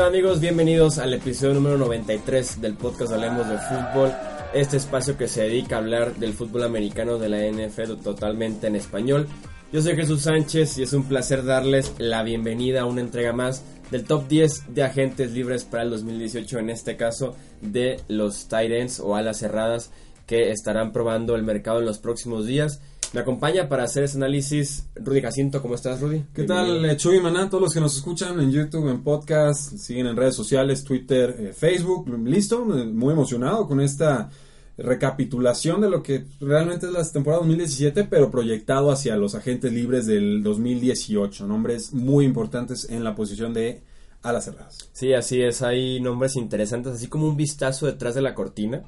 [0.00, 0.40] Tal amigos?
[0.40, 4.10] Bienvenidos al episodio número 93 del podcast Hablemos de Fútbol.
[4.54, 8.76] Este espacio que se dedica a hablar del fútbol americano de la NFL totalmente en
[8.76, 9.28] español.
[9.70, 13.62] Yo soy Jesús Sánchez y es un placer darles la bienvenida a una entrega más
[13.90, 19.00] del top 10 de agentes libres para el 2018, en este caso de los Titans
[19.00, 19.90] o alas cerradas
[20.26, 22.80] que estarán probando el mercado en los próximos días.
[23.12, 25.60] Me acompaña para hacer ese análisis Rudy Jacinto.
[25.60, 26.26] ¿Cómo estás, Rudy?
[26.32, 27.50] ¿Qué tal, eh, Chuy Maná?
[27.50, 31.52] Todos los que nos escuchan en YouTube, en podcast, siguen en redes sociales, Twitter, eh,
[31.52, 32.08] Facebook.
[32.24, 34.30] Listo, eh, muy emocionado con esta
[34.78, 40.06] recapitulación de lo que realmente es la temporada 2017, pero proyectado hacia los agentes libres
[40.06, 41.48] del 2018.
[41.48, 43.82] Nombres muy importantes en la posición de
[44.22, 44.88] alas cerradas.
[44.92, 45.62] Sí, así es.
[45.62, 48.84] Hay nombres interesantes, así como un vistazo detrás de la cortina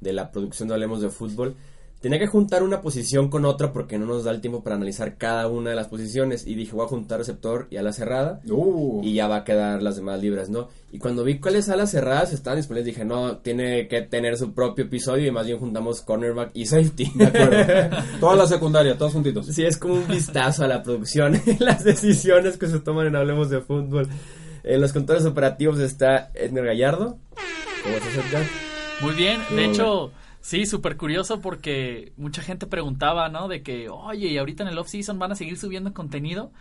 [0.00, 1.56] de la producción de Hablemos de Fútbol.
[2.04, 5.16] Tenía que juntar una posición con otra porque no nos da el tiempo para analizar
[5.16, 6.46] cada una de las posiciones.
[6.46, 8.42] Y dije, voy a juntar receptor y ala cerrada.
[8.46, 9.00] Uh.
[9.02, 10.68] Y ya va a quedar las demás libres, ¿no?
[10.92, 14.84] Y cuando vi cuáles alas cerradas estaban disponibles, dije, no, tiene que tener su propio
[14.84, 15.28] episodio.
[15.28, 17.10] Y más bien juntamos cornerback y safety.
[17.14, 17.96] De acuerdo.
[18.20, 19.46] Toda la secundaria, todos juntitos.
[19.46, 23.48] Sí, es como un vistazo a la producción las decisiones que se toman en Hablemos
[23.48, 24.08] de Fútbol.
[24.62, 27.16] En los controles operativos está Edgar Gallardo.
[27.82, 28.42] ¿Cómo estás, Edgar?
[29.00, 30.12] Muy bien, de hecho,
[30.44, 33.48] sí, súper curioso porque mucha gente preguntaba, ¿no?
[33.48, 36.52] De que, oye, y ahorita en el off-season van a seguir subiendo contenido.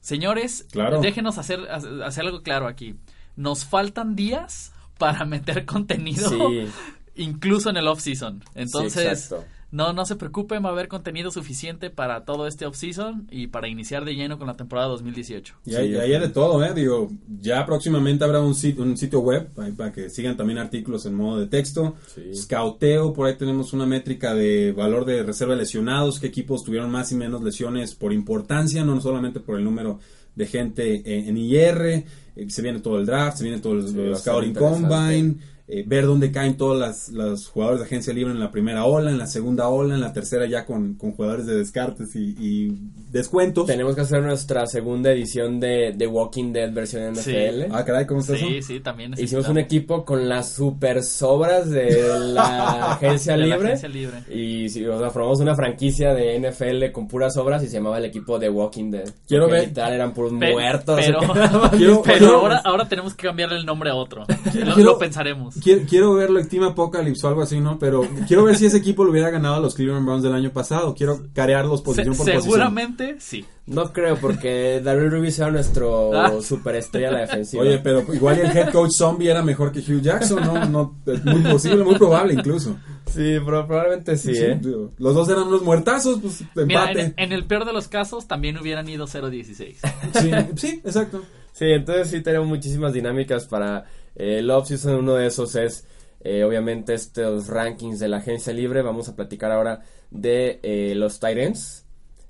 [0.00, 1.00] Señores, Claro.
[1.00, 2.96] déjenos hacer, hacer algo claro aquí.
[3.36, 6.68] Nos faltan días para meter contenido, Sí.
[7.16, 8.44] incluso en el off-season.
[8.54, 9.34] Entonces.
[9.72, 13.68] No, no se preocupen, va a haber contenido suficiente para todo este off-season y para
[13.68, 15.54] iniciar de lleno con la temporada 2018.
[15.64, 16.74] Y hay, Sí, hay de todo, ¿eh?
[16.74, 17.10] Digo,
[17.40, 21.40] ya próximamente habrá un sitio, un sitio web para que sigan también artículos en modo
[21.40, 21.96] de texto.
[22.14, 22.34] Sí.
[22.34, 26.90] Scouteo, por ahí tenemos una métrica de valor de reserva de lesionados, qué equipos tuvieron
[26.90, 29.98] más y menos lesiones por importancia, no solamente por el número
[30.34, 31.80] de gente en, en IR.
[31.82, 32.04] eh,
[32.48, 34.54] se viene todo el draft, se viene todo el, Sí, el Scouting.
[34.54, 35.36] Combine.
[35.68, 39.10] Eh, ver dónde caen todos las, los jugadores de agencia libre en la primera ola,
[39.10, 42.78] en la segunda ola, en la tercera ya con, con jugadores de descartes y, y
[43.10, 43.66] descuentos.
[43.66, 47.30] Tenemos que hacer nuestra segunda edición de, de Walking Dead versión Sí.
[47.32, 47.72] NFL.
[47.74, 52.02] Ah, caray, ¿cómo está Sí, sí, también Hicimos un equipo con las super sobras de
[52.18, 53.68] la agencia De la libre.
[53.68, 54.18] agencia libre.
[54.34, 57.98] Y sí, o sea, formamos una franquicia de NFL con puras obras y se llamaba
[57.98, 59.08] el equipo de Walking Dead.
[59.28, 61.00] Quiero ver- Literal eran puros Pe- muertos.
[61.04, 61.20] Pero,
[62.40, 64.24] ahora, ahora tenemos que cambiarle el nombre a otro.
[64.28, 65.54] Lo, Quiero- lo pensaremos.
[65.62, 67.78] Quiero, quiero verlo en Team Apocalypse o algo así, ¿no?
[67.78, 70.50] Pero quiero ver si ese equipo lo hubiera ganado a los Cleveland Browns del año
[70.50, 70.94] pasado.
[70.94, 72.42] Quiero carearlos posición Se- por posición.
[72.42, 73.44] seguramente sí.
[73.64, 76.32] No creo, porque Daryl Ruby era nuestro Ah.
[76.42, 77.62] superestrella de la defensiva.
[77.62, 80.64] Oye, pero igual el head coach zombie era mejor que Hugh Jackson, ¿no?
[80.66, 82.76] no es muy posible, muy probable incluso.
[83.06, 84.58] Sí, pero probablemente sí, ¿eh?
[84.98, 87.00] Los dos eran unos muertazos, pues Mira, empate.
[87.02, 89.76] en, en el peor de los casos también hubieran ido 0-16.
[90.20, 91.22] Sí, sí, exacto.
[91.52, 93.84] Sí, entonces sí tenemos muchísimas dinámicas para
[94.16, 94.94] eh, el off-season.
[94.96, 95.86] Uno de esos es,
[96.20, 98.82] eh, obviamente, estos rankings de la agencia libre.
[98.82, 101.84] Vamos a platicar ahora de eh, los Titans.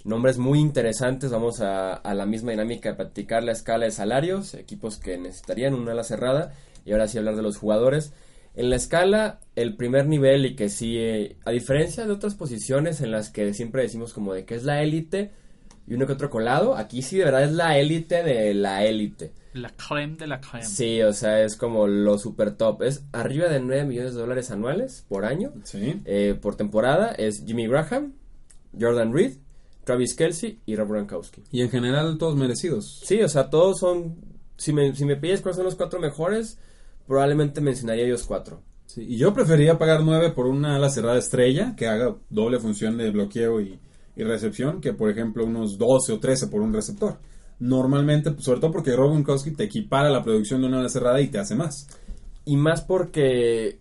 [0.04, 1.30] Nombres muy interesantes.
[1.30, 5.74] Vamos a, a la misma dinámica de platicar la escala de salarios, equipos que necesitarían
[5.74, 6.52] una ala cerrada.
[6.84, 8.12] Y ahora sí hablar de los jugadores.
[8.54, 13.00] En la escala, el primer nivel y que sí, eh, a diferencia de otras posiciones
[13.00, 15.30] en las que siempre decimos como de que es la élite
[15.86, 19.32] y uno que otro colado, aquí sí de verdad es la élite de la élite.
[19.54, 20.64] La creme de la creme.
[20.64, 22.82] Sí, o sea, es como lo super top.
[22.84, 26.00] Es arriba de 9 millones de dólares anuales por año, Sí.
[26.06, 27.12] eh, por temporada.
[27.12, 28.14] Es Jimmy Graham,
[28.80, 29.32] Jordan Reed,
[29.84, 31.42] Travis Kelsey y Rob Gronkowski.
[31.50, 33.00] Y en general todos merecidos.
[33.04, 34.16] Sí, o sea, todos son...
[34.56, 36.56] Si me, si me pides cuáles son los cuatro mejores,
[37.06, 38.62] probablemente mencionaría ellos cuatro.
[38.86, 42.96] Sí, y yo preferiría pagar 9 por una ala cerrada estrella que haga doble función
[42.96, 43.78] de bloqueo y,
[44.16, 47.18] y recepción que, por ejemplo, unos 12 o 13 por un receptor.
[47.58, 51.20] Normalmente, pues, sobre todo porque Rob Gronkowski te equipara la producción de una ala cerrada
[51.20, 51.86] y te hace más.
[52.44, 53.78] Y más porque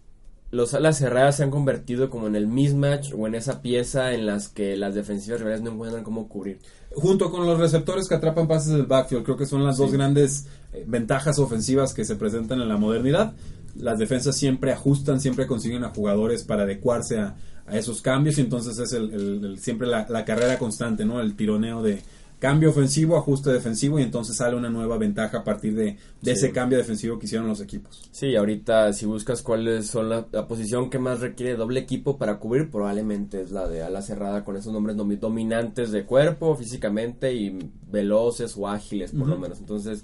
[0.51, 4.25] los alas cerradas se han convertido como en el mismatch o en esa pieza en
[4.25, 6.59] las que las defensivas rivales no encuentran cómo cubrir.
[6.93, 10.47] Junto con los receptores que atrapan pases del backfield, creo que son las dos grandes
[10.73, 13.33] eh, ventajas ofensivas que se presentan en la modernidad.
[13.77, 17.35] Las defensas siempre ajustan, siempre consiguen a jugadores para adecuarse a,
[17.71, 21.21] a esos cambios y entonces es el, el- el- siempre la, la carrera constante, ¿no?
[21.21, 22.01] El tironeo de,
[22.39, 26.51] cambio ofensivo, ajuste defensivo y entonces sale una nueva ventaja a partir de, de ese
[26.51, 28.09] cambio defensivo que hicieron los equipos.
[28.11, 32.71] Sí, ahorita si buscas cuáles son la, posición que más requiere doble equipo para cubrir,
[32.71, 37.59] probablemente es la de ala cerrada con esos nombres dominantes de cuerpo físicamente y
[37.91, 39.59] veloces o ágiles por lo menos.
[39.59, 40.03] Entonces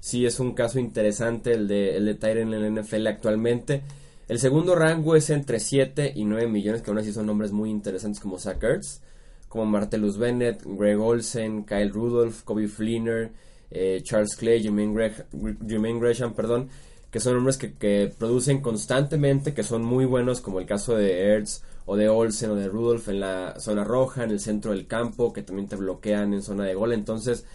[0.00, 3.82] sí es un caso interesante el de, el de Tyren en el NFL actualmente.
[4.28, 7.70] El segundo rango es entre 7 y 9 millones, que aún así son nombres muy
[7.70, 9.00] interesantes como Zach Ertz
[9.48, 13.32] como Martellus Bennett, Greg Olsen, Kyle Rudolph, Kobe Fleener,
[13.70, 16.68] eh, Charles Clay, Jermaine Gresham, perdón,
[17.10, 21.62] que son hombres que, producen constantemente, que son muy buenos, como el caso de Ertz
[21.86, 25.32] o de Olsen o de Rudolph en la zona roja, en el centro del campo,
[25.32, 26.92] que también te bloquean en zona de gol.
[26.92, 27.46] Entonces,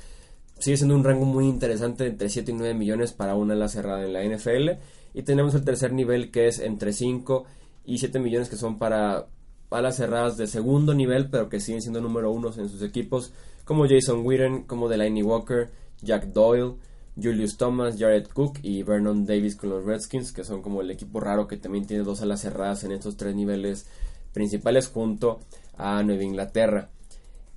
[0.57, 4.03] sigue siendo un rango muy interesante entre 7 y 9 millones para una ala cerrada
[4.05, 4.79] en la NFL.
[5.13, 7.45] Y tenemos el tercer nivel que es entre 5
[7.85, 9.27] y 7 millones que son para
[9.69, 13.31] alas cerradas de segundo nivel, pero que siguen siendo número uno en sus equipos,
[13.65, 15.69] como Jason Witten, como Delaney Walker,
[16.01, 16.75] Jack Doyle,
[17.21, 21.19] Julius Thomas, Jared Cook y Vernon Davis con los Redskins, que son como el equipo
[21.19, 23.87] raro que también tiene dos alas cerradas en estos tres niveles
[24.33, 25.39] principales junto
[25.77, 26.89] a Nueva Inglaterra.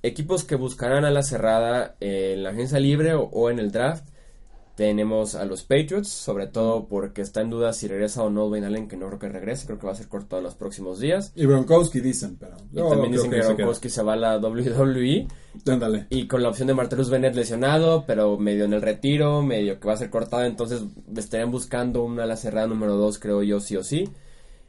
[0.03, 4.05] Equipos que buscarán a la cerrada en la agencia libre o en el draft
[4.75, 8.65] tenemos a los Patriots, sobre todo porque está en duda si regresa o no Ben
[8.65, 10.99] Allen, que no creo que regrese, creo que va a ser cortado en los próximos
[10.99, 11.31] días.
[11.35, 12.57] Y Gronkowski dicen, pero...
[12.71, 15.27] Y también dicen que, Gronkowski se, va a la WWE.
[16.09, 19.87] Y con la opción de Martellus Bennett lesionado, pero medio en el retiro, medio que
[19.87, 20.83] va a ser cortado, entonces
[21.15, 24.09] estarían buscando una ala cerrada número 2, creo yo, sí o sí.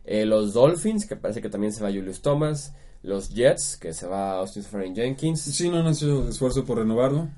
[0.04, 2.72] Eh, los Dolphins, que parece que también se va Julius Thomas.
[3.02, 5.40] Los Jets, que se va Austin Safari Jenkins.
[5.40, 7.28] Sí, no han hecho esfuerzo por renovarlo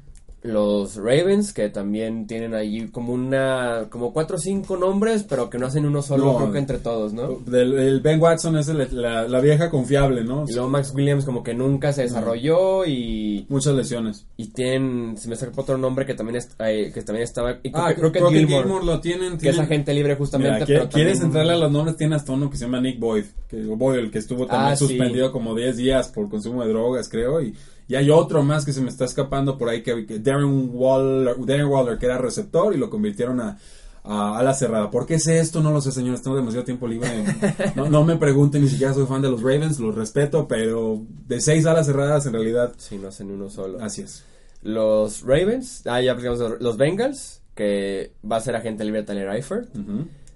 [0.42, 5.58] los Ravens que también tienen allí como una como cuatro o cinco nombres pero que
[5.58, 9.68] no hacen uno solo creo que entre todos no el Ben Watson es la, vieja
[9.68, 14.26] confiable no y luego Max Williams como que nunca se desarrolló y muchas lesiones.
[14.36, 18.20] y tienen se me saca otro nombre que también que también estaba ah, creo, que,
[18.20, 22.32] Gilmore, lo tienen, que es agente libre justamente quieres entrarle a los nombres tiene hasta
[22.32, 25.56] uno que se llama Nick Boyd que Boyd el que estuvo también ah, suspendido como
[25.56, 27.54] 10 días por consumo de drogas creo y
[27.88, 31.66] y hay otro más que se me está escapando por ahí, que, Darren, Waller, Darren
[31.66, 33.58] Waller, que era receptor y lo convirtieron a,
[34.04, 34.90] a, la cerrada.
[34.90, 35.62] ¿Por qué es esto?
[35.62, 36.22] No lo sé, señores.
[36.22, 37.08] Tengo demasiado tiempo libre.
[37.76, 41.40] No, no, me pregunten, ni siquiera soy fan de los Ravens, los respeto, pero de
[41.40, 42.74] seis alas cerradas en realidad.
[42.76, 43.80] Sí, no hacen uno solo.
[43.80, 44.24] Así es.
[44.62, 49.68] Los Ravens, ah, ya los Bengals, que va a ser agente libre Tyler Eifert.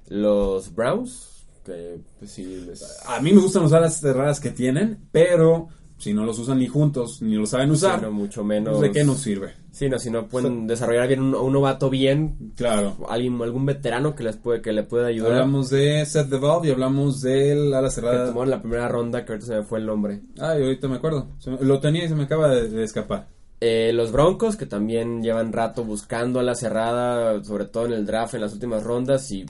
[0.08, 2.66] Los Browns, que pues sí.
[3.06, 5.68] A mí me gustan las alas cerradas que tienen, pero
[6.02, 8.80] si no los usan ni juntos, ni lo saben usar, mucho menos.
[8.80, 9.54] ¿De qué nos sirve?
[9.70, 14.16] Sí, no, si no pueden desarrollar bien un, un, novato bien, claro, alguien, algún veterano
[14.16, 15.30] que les puede, que le pueda ayudar.
[15.30, 18.24] Hablamos de Seth DeVault y hablamos del ala cerrada.
[18.24, 20.22] Que tomó en la primera ronda, que ahorita se me fue el nombre.
[20.40, 21.28] Ah, y ahorita me acuerdo.
[21.60, 23.28] lo tenía y se me acaba de, escapar.
[23.60, 28.06] Eh, los Broncos, que también llevan rato buscando a la cerrada, sobre todo en el
[28.06, 29.46] draft en las últimas rondas, y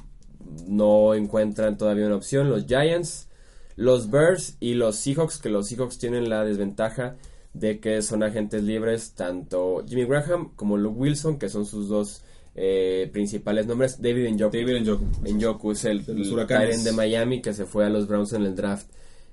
[0.69, 2.51] no encuentran todavía una opción.
[2.51, 3.31] Los Giants,
[3.77, 7.17] los Bears y los Seahawks, que los Seahawks tienen la desventaja
[7.55, 12.23] de que son agentes libres, tanto Jimmy Graham como Luke Wilson, que son sus dos
[12.55, 14.01] eh, principales nombres.
[14.01, 14.57] David Njoku.
[14.57, 15.05] David Njoku.
[15.25, 18.87] Njoku es el, el de Miami que se fue a los Browns en el draft.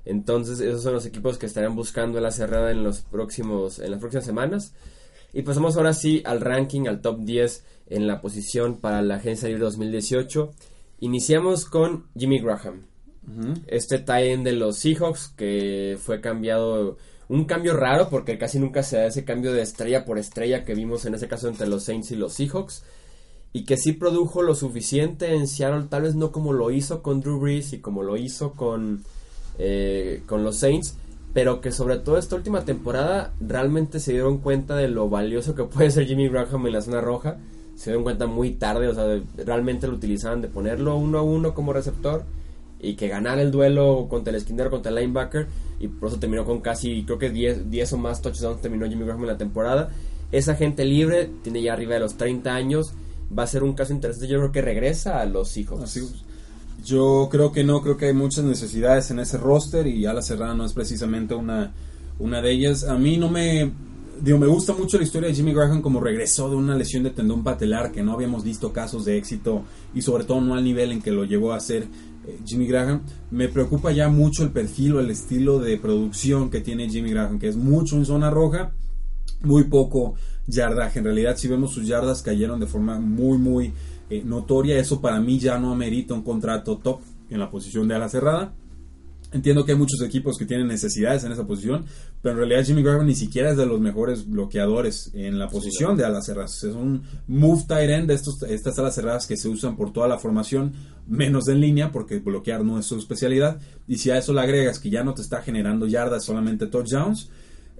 [0.06, 4.00] Entonces, esos son los equipos que estarán buscando la cerrada en los próximos en las
[4.00, 4.74] próximas semanas.
[5.34, 9.48] Y pasamos ahora sí al ranking, al top 10 en la posición para la agencia
[9.48, 10.52] libre 2018.
[11.02, 12.89] Iniciamos con Jimmy Graham.
[13.68, 18.98] Este tie de los Seahawks que fue cambiado, un cambio raro porque casi nunca se
[18.98, 22.12] da ese cambio de estrella por estrella que vimos en ese caso entre los Saints
[22.12, 22.84] y los Seahawks
[23.52, 27.22] y que sí produjo lo suficiente en Seattle, tal vez no como lo hizo con
[27.22, 29.04] Drew Brees y como lo hizo con,
[29.58, 30.96] eh, con los Saints,
[31.34, 35.64] pero que sobre todo esta última temporada realmente se dieron cuenta de lo valioso que
[35.66, 37.38] puede ser Jimmy Graham en la zona roja.
[37.76, 39.06] Se dieron cuenta muy tarde, o sea,
[39.38, 42.26] realmente lo utilizaban de ponerlo uno a uno como receptor
[42.80, 45.48] y que ganara el duelo contra el esquinero, contra el linebacker,
[45.80, 49.06] y por eso terminó con casi, creo que 10, 10 o más touchdowns terminó Jimmy
[49.06, 49.90] Graham en la temporada.
[50.32, 52.94] Esa gente libre, tiene ya arriba de los 30 años,
[53.38, 56.00] va a ser un caso interesante, yo creo que regresa a los hijos.
[56.86, 60.66] Yo creo que no, creo que hay muchas necesidades en ese roster y Ala Serrano
[60.66, 61.74] es precisamente una,
[62.20, 62.86] una de ellas.
[62.86, 63.72] A mí no me
[64.22, 67.12] digo, me gusta mucho la historia de Jimmy Graham como regresó de una lesión de
[67.12, 70.92] tendón patelar que no habíamos visto casos de éxito y sobre todo no al nivel
[70.92, 71.84] en que lo llevó a eh,
[72.46, 73.02] Jimmy Graham.
[73.32, 77.40] Me preocupa ya mucho el perfil o el estilo de producción que tiene Jimmy Graham,
[77.40, 78.72] que es mucho en zona roja,
[79.42, 80.16] muy poco
[80.48, 81.00] yardaje.
[81.00, 83.74] En realidad, si vemos sus yardas cayeron de forma muy, muy
[84.10, 84.80] eh, notoria.
[84.80, 88.54] Eso para mí ya no amerita un contrato top en la posición de ala cerrada.
[89.32, 91.86] Entiendo que hay muchos equipos que tienen necesidades en esa posición,
[92.22, 95.96] pero en realidad Jimmy Graham ni siquiera es de los mejores bloqueadores en la posición
[95.96, 96.64] de alas cerradas.
[96.64, 100.08] Es un move tight end de estos, estas alas cerradas que se usan por toda
[100.08, 100.74] la formación,
[101.08, 103.60] menos en línea, porque bloquear no es su especialidad.
[103.88, 107.30] Y si a eso le agregas que ya no te está generando yardas, solamente touchdowns,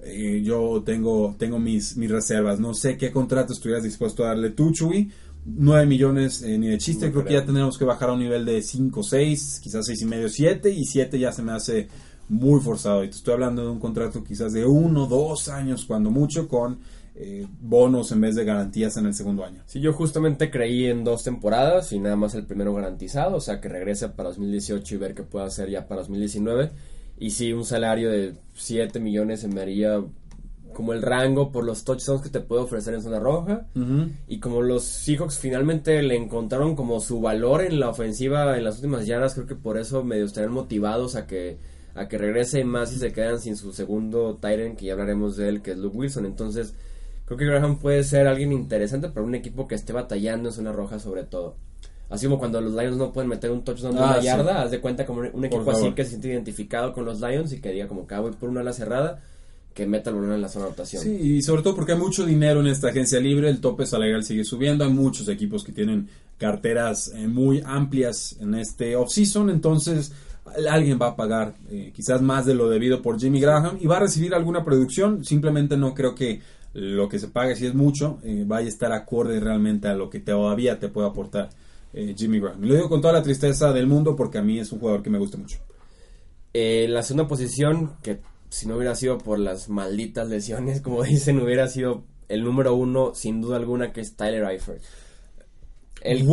[0.04, 2.60] eh, yo tengo, tengo mis, mis reservas.
[2.60, 5.10] No sé qué contrato estuvieras dispuesto a darle tú, Chuy
[5.44, 7.10] 9 millones eh, ni de chiste.
[7.10, 10.04] creo, que ya tenemos que bajar a un nivel de 5, 6, quizás 6 y
[10.04, 10.70] medio, 7.
[10.70, 11.88] Y 7 ya se me hace
[12.28, 13.04] muy forzado.
[13.04, 16.78] Y te estoy hablando de un contrato quizás de 1, 2 años, cuando mucho, con
[17.16, 19.62] eh, bonos en vez de garantías en el segundo año.
[19.66, 23.36] Sí, yo justamente creí en dos temporadas y nada más el primero garantizado.
[23.36, 26.70] O sea, que regrese para 2018 y ver qué puede hacer ya para 2019.
[27.18, 30.02] Y sí, un salario de 7 millones se me haría
[30.74, 33.66] como el rango por los touchdowns que te puede ofrecer en zona roja.
[34.28, 38.76] Y como los Seahawks finalmente le encontraron como su valor en la ofensiva en las
[38.76, 41.58] últimas yardas, creo que por eso medio estarían motivados a que
[41.94, 45.48] a que regrese más y se quedan sin su segundo Tyrant, que ya hablaremos de
[45.48, 46.24] él, que es Luke Wilson.
[46.24, 46.74] Entonces,
[47.24, 50.72] creo que Graham puede ser alguien interesante para un equipo que esté batallando en zona
[50.72, 51.56] roja sobre todo.
[52.08, 54.72] Así como cuando los Lions no pueden meter un touchdown de ah, una yarda, haz
[54.72, 57.70] de cuenta como un equipo así que se siente identificado con los Lions y que
[57.70, 59.20] diga como que ah, voy por una ala cerrada
[59.74, 61.02] que meta el balón en la zona de rotación.
[61.02, 64.24] Sí, y sobre todo porque hay mucho dinero en esta agencia libre, el tope salarial
[64.24, 66.08] sigue subiendo, hay muchos equipos que tienen
[66.38, 70.12] carteras eh, muy amplias en este offseason, entonces
[70.68, 73.98] alguien va a pagar eh, quizás más de lo debido por Jimmy Graham y va
[73.98, 76.40] a recibir alguna producción, simplemente no creo que
[76.72, 80.08] lo que se pague, si es mucho, eh, vaya a estar acorde realmente a lo
[80.08, 81.50] que todavía te puede aportar
[81.92, 82.64] Jimmy Graham.
[82.64, 85.02] Y lo digo con toda la tristeza del mundo porque a mí es un jugador
[85.02, 85.58] que me gusta mucho.
[86.54, 91.68] la segunda posición que si no hubiera sido por las malditas lesiones, como dicen, hubiera
[91.68, 94.82] sido el número uno, sin duda alguna, que es Tyler Eifert.
[96.02, 96.26] El,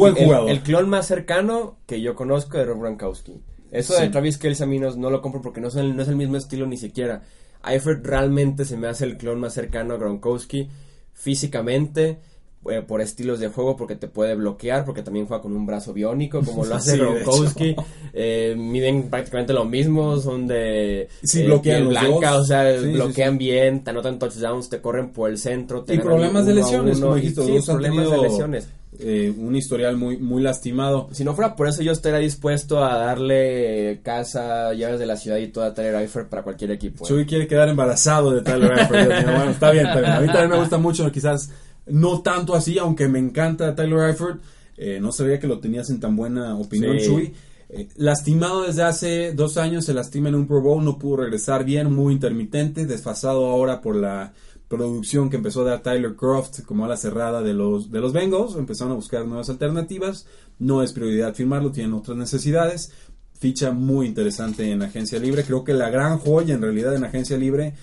[0.47, 3.41] el, clon más cercano que yo conozco de Rob Gronkowski.
[3.69, 6.07] Eso de Travis Kelce a mí no, lo compro porque no es, el, no es
[6.07, 7.24] el mismo estilo ni siquiera.
[7.65, 10.69] Eifert realmente se me hace el clon más cercano a Gronkowski
[11.13, 12.19] físicamente
[12.69, 15.93] eh, por estilos de juego, porque te puede bloquear, porque también juega con un brazo
[15.93, 17.75] biónico, como lo hace sí,
[18.13, 23.91] eh, miden prácticamente lo mismo, son de sí, eh, blanca, o sea, bloquean bien, te
[23.91, 25.85] anotan touchdowns, te corren por el centro.
[25.87, 28.67] y problemas de lesiones, como dijiste, sí, problemas de lesiones.
[29.37, 31.07] un historial muy muy lastimado.
[31.13, 35.37] Si no fuera por eso, yo estaría dispuesto a darle casa, llaves de la ciudad
[35.37, 37.05] y toda Tyler Eifert para cualquier equipo.
[37.05, 39.25] Chuy quiere quedar embarazado de Tyler Eifert.
[39.25, 40.11] bueno, está bien, está bien.
[40.11, 41.49] A mí también me gusta mucho, quizás
[41.89, 44.41] no tanto así, aunque me encanta Tyler Eifert.
[44.77, 47.34] Eh, no sabía que lo tenías en tan buena opinión, Chuy.
[47.70, 51.65] Eh, lastimado desde hace dos años, se lastima en un Pro Bowl, no pudo regresar
[51.65, 54.34] bien, muy intermitente, desfasado ahora por la
[54.67, 58.13] producción que empezó a dar Tyler Croft como a la cerrada de los, de los
[58.13, 58.56] Bengals.
[58.56, 60.27] Empezaron a buscar nuevas alternativas.
[60.60, 62.91] No es prioridad firmarlo, tienen otras necesidades.
[63.34, 65.44] Ficha muy interesante en agencia libre.
[65.44, 67.75] Creo que la gran joya en realidad en agencia libre,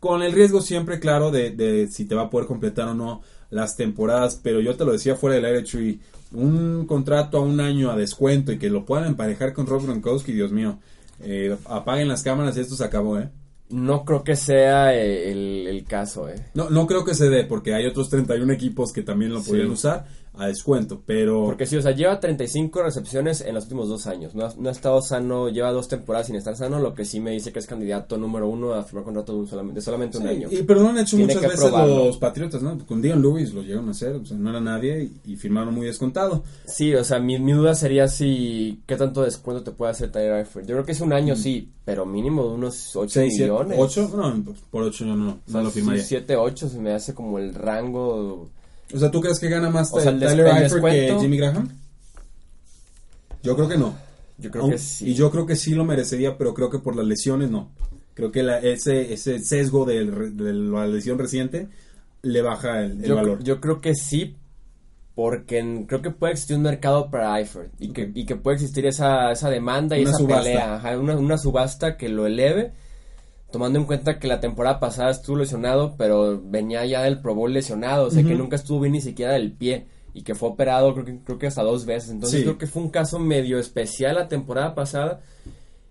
[0.00, 3.22] con el riesgo siempre claro de, de si te va a poder completar o no
[3.50, 6.00] las temporadas, pero yo te lo decía fuera del aire, Chuy,
[6.32, 10.32] un contrato a un año a descuento y que lo puedan emparejar con Rob Gronkowski,
[10.32, 10.78] Dios mío,
[11.20, 13.28] eh, apaguen las cámaras y esto se acabó, ¿eh?
[13.68, 16.46] No creo que sea eh, el, caso, ¿eh?
[16.54, 19.70] No, no creo que se dé, porque hay otros 31 equipos que también lo podrían
[19.70, 20.06] usar
[20.38, 21.44] a descuento, pero...
[21.44, 25.00] Porque sí, o sea, lleva 35 recepciones en los últimos dos años, no ha, estado
[25.00, 28.18] sano, lleva dos temporadas sin estar sano, lo que sí me dice que es candidato
[28.18, 30.48] número uno a firmar contrato de, un solamente, solamente un año.
[30.50, 32.78] Y pero lo han hecho muchas veces los Patriotas, ¿no?
[32.86, 35.86] Con Dion Lewis lo llegaron a hacer, o sea, no era nadie y, firmaron muy
[35.86, 36.44] descontado.
[36.64, 40.38] Sí, o sea, mi, mi, duda sería si, ¿qué tanto descuento te puede hacer Tyler
[40.38, 40.66] Eifert?
[40.66, 41.38] Yo creo que es un año, mm.
[41.38, 43.78] sí, pero mínimo de unos 8 millones.
[43.78, 44.10] ¿8?
[44.14, 46.02] No, por 8 yo no, no, lo firmaría.
[46.02, 48.50] 7, 8 se me hace como el rango...
[48.94, 51.68] O sea, ¿tú crees que gana más Tyler Eifert que Jimmy Graham?
[53.42, 53.94] Yo creo que no.
[54.38, 55.10] Yo creo que sí.
[55.10, 57.70] Y yo creo que sí lo merecería, pero creo que por las lesiones no.
[58.14, 61.68] Creo que ese, ese sesgo de, la lesión reciente
[62.22, 63.42] le baja el, valor.
[63.42, 64.36] Yo creo que sí,
[65.14, 68.86] porque creo que puede existir un mercado para Eifert y, que, y que puede existir
[68.86, 72.72] esa, esa demanda y esa pelea, una, una subasta que lo eleve
[73.56, 77.54] tomando en cuenta que la temporada pasada estuvo lesionado, pero venía ya del Pro Bowl
[77.54, 80.92] lesionado, o sea que nunca estuvo bien ni siquiera del pie y que fue operado
[80.92, 82.10] creo que, creo que hasta dos veces.
[82.10, 85.22] Entonces creo que fue un caso medio especial la temporada pasada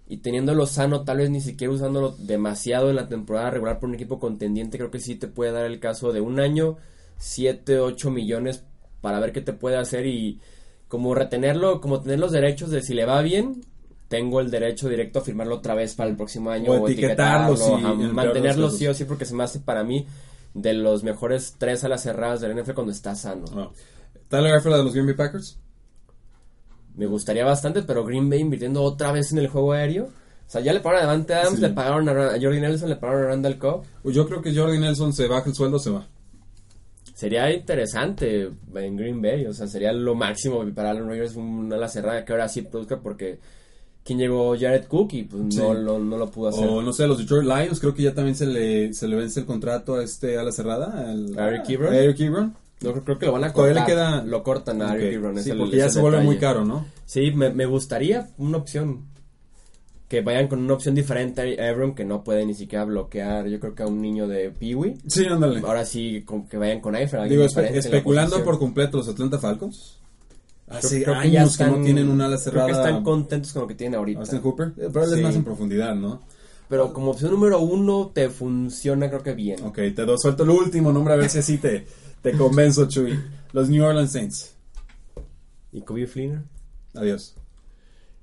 [0.08, 3.96] y teniéndolo sano, tal vez ni siquiera usándolo demasiado en la temporada regular por un
[3.96, 6.78] equipo contendiente, creo que sí te puede dar el caso de un año,
[7.18, 8.64] 7, 8 millones
[9.02, 10.40] para ver qué te puede hacer y
[10.88, 13.64] como retenerlo, como tener los derechos de si le va bien,
[14.16, 17.58] tengo el derecho directo a firmarlo otra vez para el próximo año o, etiquetarlo,
[18.14, 20.08] mantenerlo sí o sí porque se me hace para mí
[20.54, 23.44] de los mejores tres a las cerradas del NFL cuando está sano.
[23.54, 23.74] Oh.
[24.30, 25.60] ¿Tyler de los Green Bay Packers?
[26.96, 30.06] Me gustaría bastante, pero Green Bay invirtiendo otra vez en el juego aéreo.
[30.06, 31.62] O sea, ya le pagaron a Davante Adams, Sí.
[31.62, 33.84] le pagaron a, Jordi Nelson, le pagaron a Randall Cobb.
[34.06, 36.08] Yo creo que Jordi Nelson se baja el sueldo, se va.
[37.14, 41.90] Sería interesante en Green Bay, o sea, sería lo máximo para Alan Rodgers una ala
[41.90, 43.40] cerrada que ahora sí produzca porque
[44.06, 45.58] quien llegó Jared Cook y pues Sí.
[45.60, 46.66] no, lo, no lo pudo hacer.
[46.70, 49.40] O no sé, los Detroit Lions, creo que ya también se le, se le vence
[49.42, 51.10] el contrato a este a la cerrada.
[51.10, 51.94] al- ¿A Eric Ebron?
[51.94, 52.56] Eric Ebron.
[52.82, 53.90] No, creo, creo que lo van a Todavía cortar.
[53.90, 54.94] le queda- Lo cortan a Ok.
[55.00, 55.40] Eric Ebron.
[55.44, 56.86] Sí, el- porque ya el se vuelve muy caro, ¿no?
[57.06, 59.06] Sí, me, me gustaría una opción.
[60.08, 63.60] Que vayan con una opción diferente a Ebron que no puede ni siquiera bloquear, yo
[63.60, 64.98] creo que a un niño de Peewee.
[65.08, 65.62] Sí, ándale.
[65.66, 67.24] Ahora sí, con- que vayan con Eifert.
[67.28, 69.98] Digo, espe- especulando por completo los Atlanta Falcons.
[70.68, 72.66] Hace Creo- creo que años ya que, están- no tienen una ala Creo cerrada.
[72.68, 74.20] que están contentos con lo que tienen ahorita.
[74.22, 74.68] Austin Hooper.
[74.78, 76.22] Eh, Pero él es más en profundidad, ¿no?
[76.68, 79.62] Pero como opción número uno te funciona creo que bien.
[79.64, 81.86] Ok, te do, suelto el último nombre a ver si así te,
[82.24, 83.20] te convenzo, Chuy.
[83.54, 84.54] Los New Orleans Saints.
[85.72, 86.42] ¿Y Kobe Fleener?
[86.96, 87.36] Adiós.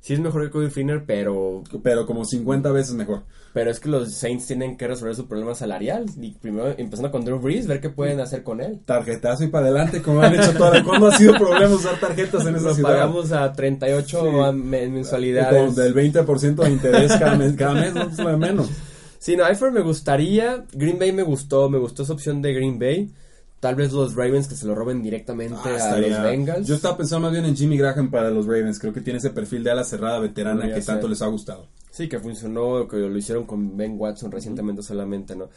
[0.05, 3.23] Sí es mejor que Kobe Fleener, pero, Pero como 50 veces mejor.
[3.55, 6.07] pero es que los Saints tienen que resolver su problema salarial.
[6.21, 8.81] Y primero empezando con Drew Brees, ver qué pueden hacer con él.
[8.85, 10.83] Tarjetazo y para adelante, como han hecho toda la...
[10.85, 12.91] ¿Cuándo ha sido problema usar tarjetas en esa Nos ciudad?
[12.91, 14.39] pagamos a 38 Sí.
[14.41, 15.67] a mensualidades.
[15.67, 18.71] Con del 20% de interés cada mes, cada mes no es lo de menos.
[19.21, 20.65] Sí, no, Eifert me gustaría.
[20.73, 23.09] Green Bay me gustó, me gustó esa opción de Green Bay.
[23.63, 26.67] Tal vez los Ravens que se lo roben directamente Ah, a estaría- los Bengals.
[26.67, 28.81] Yo estaba pensando más bien en Jimmy Graham para los Ravens.
[28.81, 31.11] Creo que tiene ese perfil de ala cerrada veterana Podría que tanto ser.
[31.11, 31.69] les ha gustado.
[31.93, 35.49] Sí, que funcionó, que lo hicieron con Ben Watson recientemente solamente, ¿no?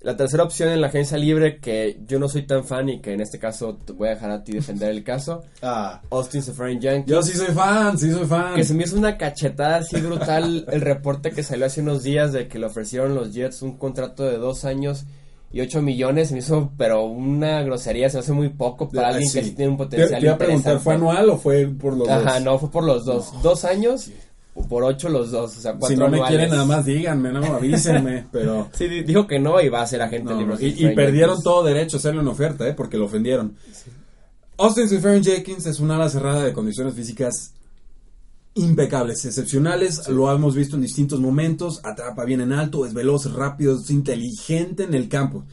[0.00, 3.12] La tercera opción en la agencia libre, que yo no soy tan fan y que
[3.12, 6.80] en este caso te voy a dejar a ti defender el caso, Ah, Austin Safarian
[6.80, 7.06] Jenkins.
[7.10, 8.54] yo sí soy fan, sí soy fan.
[8.56, 12.32] Que se me hizo una cachetada así brutal el reporte que salió hace unos días
[12.32, 15.04] de que le ofrecieron los Jets un contrato de dos años
[15.54, 16.28] y ocho millones.
[16.28, 19.38] Se me hizo, pero una grosería, se hace muy poco para Ah, alguien sí.
[19.38, 20.20] que sí tiene un Te, potencial.
[20.20, 22.42] te iba a preguntar, ¿fue anual o fue por los Ajá, dos?
[22.42, 23.32] no, fue por los dos.
[23.42, 24.10] Dos años
[24.68, 26.36] por ocho los dos, o sea, cuatro Si no me anuales.
[26.36, 28.68] quieren, nada más díganme, no, avísenme, pero...
[28.72, 30.56] Sí, di- dijo que no y va a ser agente No, libre.
[30.60, 32.72] y, y perdieron todo derecho a hacerle una oferta, ¿eh?
[32.74, 33.56] Porque lo ofendieron.
[34.58, 37.52] Austin Seferian Jenkins es una ala cerrada de condiciones físicas
[38.54, 40.08] impecables, excepcionales.
[40.08, 41.80] Lo hemos visto en distintos momentos.
[41.84, 45.44] Atrapa bien en alto, es veloz, rápido, es inteligente en el campo.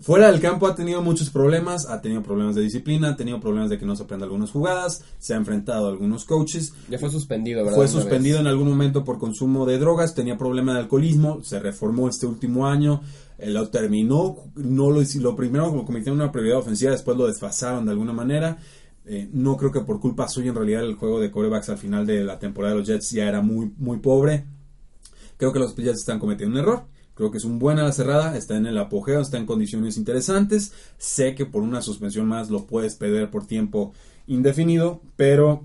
[0.00, 3.70] Fuera del campo ha tenido muchos problemas, ha tenido problemas de disciplina, ha tenido problemas
[3.70, 7.08] de que no se aprenda algunas jugadas, se ha enfrentado a algunos coaches, Ya fue
[7.08, 7.76] suspendido, ¿verdad?
[7.76, 12.08] fue suspendido en algún momento por consumo de drogas, tenía problema de alcoholismo, se reformó
[12.08, 13.02] este último año,
[13.38, 17.26] eh, lo terminó, no lo, lo primero lo convirtieron en una prioridad ofensiva, después lo
[17.26, 18.58] desfasaron de alguna manera.
[19.04, 22.06] Eh, no creo que por culpa suya en realidad el juego de corebacks al final
[22.06, 24.44] de la temporada de los Jets ya era muy, muy pobre.
[25.36, 26.84] Creo que los Jets están cometiendo un error.
[27.14, 30.72] Creo que es un buen ala cerrada, está en el apogeo, está en condiciones interesantes.
[30.98, 33.92] Sé que por una suspensión más lo puedes perder por tiempo
[34.26, 35.64] indefinido, pero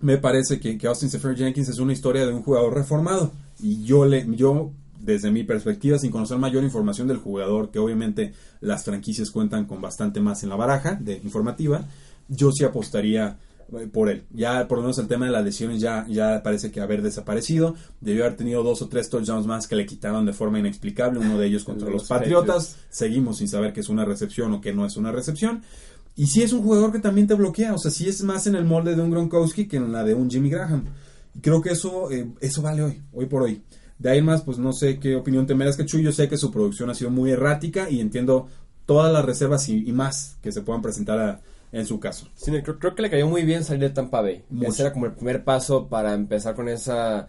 [0.00, 3.32] me parece que, que Austin Sefer Jenkins es una historia de un jugador reformado.
[3.60, 8.32] Y yo le, yo, desde mi perspectiva, sin conocer mayor información del jugador, que obviamente
[8.60, 11.86] las franquicias cuentan con bastante más en la baraja de informativa,
[12.34, 13.38] yo sí apostaría
[13.72, 14.24] eh, por él.
[14.30, 17.74] Ya por lo menos el tema de las lesiones ya, ya parece que haber desaparecido.
[18.00, 21.38] Debió haber tenido dos o tres touchdowns más que le quitaron de forma inexplicable, uno
[21.38, 22.76] de ellos contra los los Patriotas.
[22.90, 25.62] Seguimos sin saber qué es una recepción o qué no es una recepción.
[26.14, 28.54] Y sí es un jugador que también te bloquea, o sea, sí es más en
[28.54, 30.84] el molde de un Gronkowski que en la de un Jimmy Graham.
[31.34, 33.62] Y creo que eso, eh, eso vale hoy, hoy por hoy.
[33.98, 36.02] De ahí más, pues no sé qué opinión te merezca, Chuy.
[36.02, 38.48] Yo sé que su producción ha sido muy errática y entiendo
[38.84, 41.40] todas las reservas y, y más que se puedan presentar a-
[41.72, 42.28] en su caso.
[42.36, 44.44] Sí, creo, creo que le cayó muy bien salir de Tampa Bay.
[44.50, 44.70] Mucho.
[44.70, 47.28] Ese era como el primer paso para empezar con esa,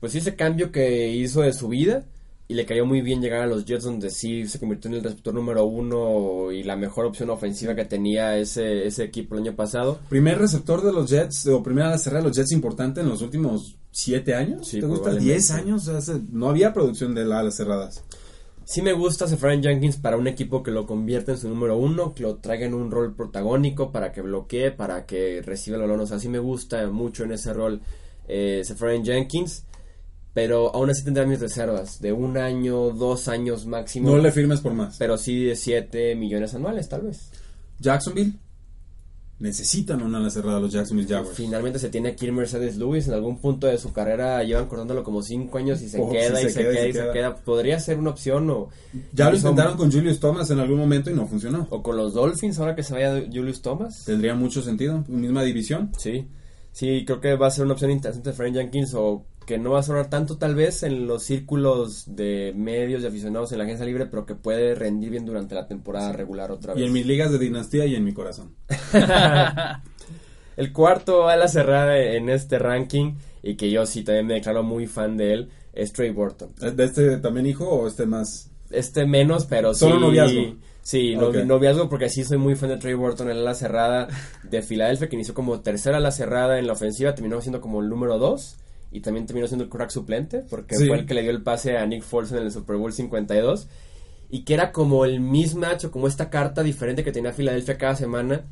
[0.00, 2.04] pues sí, ese cambio que hizo de su vida.
[2.48, 5.02] Y le cayó muy bien llegar a los Jets, donde sí se convirtió en el
[5.02, 9.56] receptor número uno y la mejor opción ofensiva que tenía ese, ese equipo el año
[9.56, 10.00] pasado.
[10.10, 13.76] Primer receptor de los Jets, o primera cerrada de los Jets importante en los últimos
[13.90, 14.68] siete años.
[14.68, 15.14] Sí, ¿Te gusta?
[15.14, 15.88] Diez años.
[15.88, 18.04] O sea, no había producción de alas cerradas.
[18.64, 22.14] Sí me gusta Sefran Jenkins para un equipo que lo convierta en su número uno,
[22.14, 26.00] que lo traiga en un rol protagónico, para que bloquee, para que reciba el balón.
[26.00, 27.80] O sea, sí me gusta mucho en ese rol
[28.28, 29.64] eh, Sefran Jenkins,
[30.34, 34.10] pero aún así tendrá mis reservas, de un año, dos años máximo.
[34.10, 34.96] No le firmes por más.
[34.98, 37.30] pero sí de 7 millones anuales, tal vez.
[37.78, 38.34] Jacksonville.
[39.42, 41.36] Necesitan una ala cerrada los Jacksonville Jaguars.
[41.36, 43.08] Finalmente se tiene aquí Mercedes Lewis.
[43.08, 46.40] En algún punto de su carrera llevan cortándolo como 5 años y se Oh, queda
[46.40, 47.12] y se, queda y se queda.
[47.12, 47.34] queda.
[47.34, 48.68] Podría ser una opción o.
[49.12, 51.66] Ya lo intentaron con Julius Thomas en algún momento y no funcionó.
[51.70, 54.04] O con los Dolphins ahora que se vaya Julius Thomas.
[54.04, 55.04] Tendría mucho sentido.
[55.08, 55.90] Misma división.
[55.98, 56.24] Sí.
[56.70, 59.80] Sí, creo que va a ser una opción interesante Frank Jenkins o que no va
[59.80, 63.84] a sonar tanto tal vez en los círculos de medios y aficionados en la agencia
[63.86, 66.86] libre, pero que puede rendir bien durante la temporada regular otra Y vez.
[66.86, 68.54] en mis ligas de dinastía y en mi corazón.
[70.56, 74.86] El cuarto ala cerrada en este ranking y que yo sí también me declaro muy
[74.86, 76.50] fan de él es Trey Burton.
[76.60, 78.50] ¿De este también hijo o este más?
[78.70, 80.00] Este menos, pero Solo sí.
[80.02, 80.56] noviazgo.
[80.82, 81.22] Sí, Ok.
[81.22, 84.08] novi- noviazgo porque sí soy muy fan de Trey Burton, el ala cerrada
[84.42, 87.88] de Filadelfia que inició como tercera ala cerrada en la ofensiva, terminó siendo como el
[87.88, 88.56] número dos
[88.92, 90.86] y también terminó siendo el crack suplente porque Sí.
[90.86, 93.68] fue el que le dio el pase a Nick Foles en el Super Bowl 52
[94.30, 97.96] y que era como el mismatch o como esta carta diferente que tenía Filadelfia cada
[97.96, 98.42] semana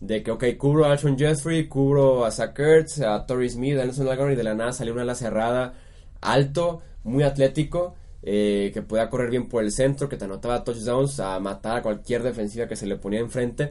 [0.00, 3.84] de que, ok, cubro a Alshon Jeffrey, cubro a Zach Ertz, a Torrey Smith, a
[3.84, 5.74] Nelson Aguilar y de la nada salió una ala cerrada
[6.20, 11.18] alto, muy atlético, eh, que podía correr bien por el centro, que te anotaba touchdowns
[11.20, 13.70] a matar a cualquier defensiva que se le ponía enfrente.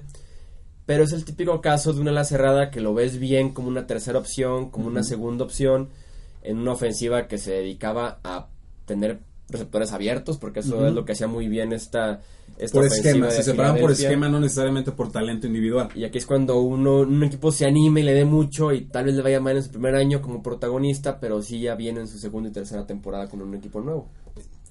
[0.85, 3.87] Pero es el típico caso de una ala cerrada que lo ves bien como una
[3.87, 5.89] tercera opción, como una segunda opción,
[6.47, 8.47] en una ofensiva que se dedicaba a
[8.86, 12.21] tener receptores abiertos, porque eso es lo que hacía muy bien esta,
[12.57, 15.89] esta Por esquema, se separaban por esquema, no necesariamente por talento individual.
[15.95, 19.05] Y aquí es cuando uno, un equipo se anime y le dé mucho y tal
[19.05, 22.07] vez le vaya mal en su primer año como protagonista, pero sí ya viene en
[22.07, 24.10] su segunda y tercera temporada con un equipo nuevo.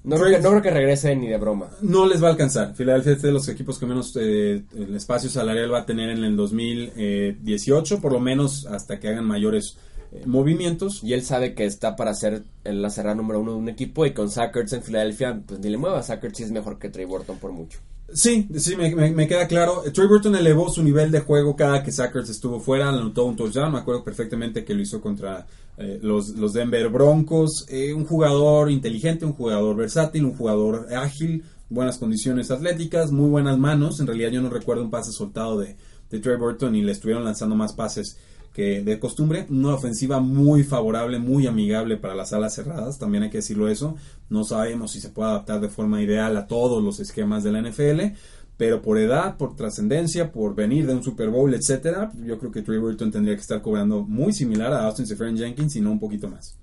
[0.04, 1.68] No creo que, no creo que regrese ni de broma.
[1.80, 2.74] No les va a alcanzar.
[2.74, 6.22] Filadelfia es de los equipos que menos eh, el espacio salarial va a tener en
[6.22, 11.02] el 2018, por lo menos hasta que hagan mayores eh, movimientos.
[11.02, 14.12] Y él sabe que está para ser la cerrada número uno de un equipo y
[14.12, 16.02] con Sackers en Filadelfia, pues ni le mueva.
[16.02, 17.78] Sackers sí es mejor que Trey Burton por mucho.
[18.12, 19.82] Sí, sí, me, me- me queda claro.
[19.92, 23.72] Trey Burton elevó su nivel de juego cada que Sackers estuvo fuera, anotó un touchdown.
[23.72, 25.44] Me acuerdo perfectamente que lo hizo contra
[25.76, 27.66] eh, los, los Denver Broncos.
[27.68, 33.58] Eh, un jugador inteligente, un jugador versátil, un jugador ágil, buenas condiciones atléticas, muy buenas
[33.58, 33.98] manos.
[33.98, 35.76] En realidad yo no recuerdo un pase soltado de,
[36.08, 38.18] de Trey Burton y le estuvieron lanzando más pases
[38.56, 39.46] que de costumbre.
[39.50, 43.96] Una ofensiva muy favorable, muy amigable para las alas cerradas, también hay que decirlo eso.
[44.30, 47.60] No sabemos si se puede adaptar de forma ideal a todos los esquemas de la
[47.60, 48.16] NFL,
[48.56, 52.62] pero por edad, por trascendencia, por venir de un Super Bowl, etcétera, yo creo que
[52.62, 56.00] Trey Burton tendría que estar cobrando muy similar a Austin Seferian Jenkins y no un
[56.00, 56.56] poquito más.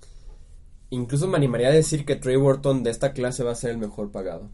[0.90, 3.78] Incluso me animaría a decir que Trey Burton de esta clase va a ser el
[3.78, 4.50] mejor pagado.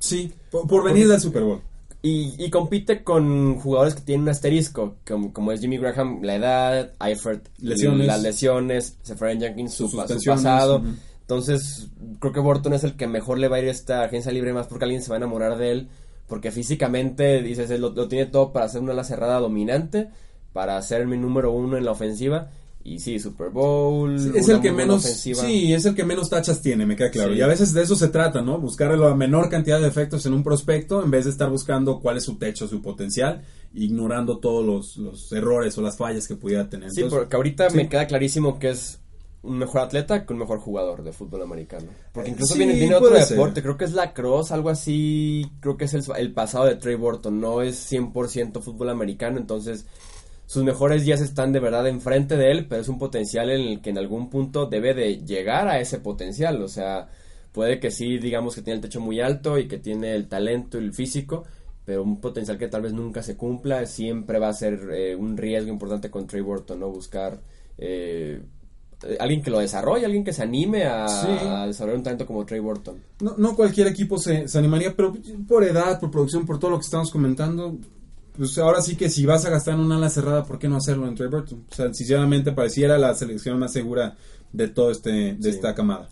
[0.00, 1.62] Sí, por, por venir del Super Bowl.
[2.00, 6.36] Y, y compite con jugadores que tienen un asterisco, como, como es Jimmy Graham, la
[6.36, 8.06] edad, Eifert, Lesiones.
[8.06, 10.82] las lesiones, Seferian Jenkins, su, su pasado.
[11.22, 11.88] Entonces,
[12.20, 14.52] creo que Burton es el que mejor le va a ir a esta agencia libre,
[14.52, 15.88] más porque alguien se va a enamorar de él,
[16.28, 20.08] porque físicamente, dices, él lo, lo tiene todo para ser una ala cerrada dominante,
[20.52, 22.48] para ser mi número uno en la ofensiva,
[22.94, 24.14] y sí, Super Bowl.
[24.36, 25.32] es el que menos sí
[25.72, 27.38] es el que menos tachas tiene me queda claro Sí.
[27.38, 30.32] y a veces de eso se trata no buscar la menor cantidad de efectos en
[30.34, 33.42] un prospecto en vez de estar buscando cuál es su techo su potencial
[33.74, 37.76] ignorando todos los, los errores o las fallas que pudiera tener Sí, porque ahorita sí.
[37.76, 38.98] me queda clarísimo que es
[39.42, 41.86] un mejor atleta que un mejor jugador de fútbol americano.
[42.12, 43.28] Porque incluso Sí, viene, viene otro ser.
[43.36, 46.74] deporte, creo que es la cross, algo así, creo que es el, el pasado de
[46.74, 49.86] Trey Burton, no es 100% fútbol americano, entonces
[50.48, 53.80] sus mejores días están de verdad enfrente de él, pero es un potencial en el
[53.82, 57.10] que en algún punto debe de llegar a ese potencial, o sea,
[57.52, 60.80] puede que sí, digamos que tiene el techo muy alto y que tiene el talento
[60.80, 61.44] y el físico,
[61.84, 65.36] pero un potencial que tal vez nunca se cumpla, siempre va a ser eh, un
[65.36, 66.88] riesgo importante con Trey Burton, ¿no?
[66.88, 67.40] Buscar
[67.76, 68.40] eh,
[69.02, 71.28] eh, alguien que lo desarrolle, alguien que se anime a, Sí.
[71.28, 72.96] a desarrollar un talento como Trey Burton.
[73.20, 75.14] no, no cualquier equipo se, se animaría pero
[75.46, 77.76] por edad por producción por todo lo que estamos comentando
[78.38, 80.76] pues ahora sí que si vas a gastar en una ala cerrada ¿por qué no
[80.76, 81.66] hacerlo en Trey Burton?
[81.70, 84.16] o sea sinceramente pareciera la selección más segura
[84.52, 85.48] de todo este de Sí.
[85.50, 86.08] esta camada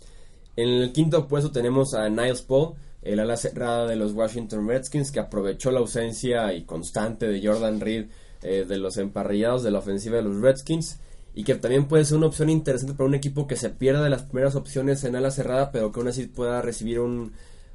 [0.57, 5.11] En el quinto puesto tenemos a Niles Paul, el ala cerrada de los Washington Redskins,
[5.11, 8.07] que aprovechó la ausencia y constante de Jordan Reed
[8.43, 10.99] eh, de los emparrillados de la ofensiva de los Redskins.
[11.35, 14.09] Y que también puede ser una opción interesante para un equipo que se pierda de
[14.09, 17.33] las primeras opciones en ala cerrada, pero que aún así pueda recibir un,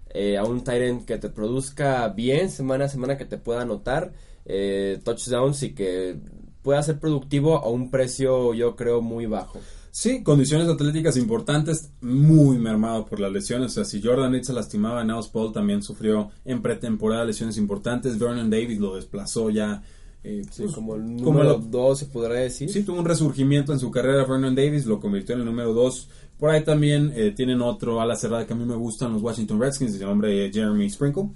[0.10, 4.14] eh, a un Tyrant que te produzca bien semana a semana, que te pueda anotar
[4.46, 6.18] eh, touchdowns y que
[6.62, 9.60] pueda ser productivo a un precio, yo creo, muy bajo.
[9.94, 13.72] Sí, condiciones atléticas importantes, muy mermado por las lesiones.
[13.72, 18.18] O sea, si Jordan Reed se lastimaba, Niles Paul también sufrió en pretemporada lesiones importantes.
[18.18, 19.84] Vernon Davis lo desplazó ya.
[20.24, 22.70] eh, Sí, pues, como el número lo- 2 se podría decir.
[22.70, 26.08] Sí, tuvo un resurgimiento en su carrera Vernon Davis, lo convirtió en el número 2.
[26.40, 29.60] Por ahí también eh, tienen otro ala cerrada que a mí me gustan los Washington
[29.60, 31.30] Redskins, de nombre Jeremy Sprinkle.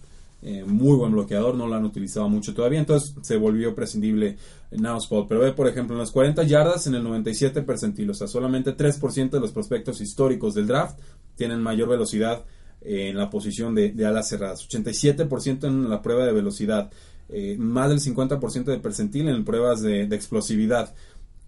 [0.48, 4.38] Eh, muy buen bloqueador, no lo han utilizado mucho todavía, entonces se volvió prescindible
[4.70, 5.26] Niles Paul.
[5.28, 8.78] Pero ve, por ejemplo, en las 40 yardas en el 97 percentil, o sea, solamente
[8.78, 11.00] 3% de los prospectos históricos del draft
[11.36, 12.44] tienen mayor velocidad
[12.82, 14.70] eh, en la posición de, alas cerradas.
[14.70, 16.92] 87% en la prueba de velocidad,
[17.28, 20.94] eh, más del 50% de percentil en pruebas de, de explosividad.